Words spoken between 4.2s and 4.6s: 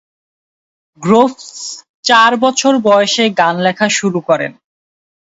করেন।